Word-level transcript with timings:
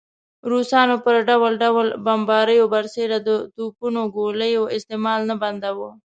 روسانو 0.51 0.95
پر 1.05 1.15
ډول 1.29 1.53
ډول 1.63 1.87
بمباریو 2.05 2.65
برسېره 2.73 3.17
د 3.27 3.29
توپونو 3.55 4.01
ګولیو 4.15 4.63
استعمال 4.77 5.21
نه 5.29 5.35
بنداوه. 5.41 5.89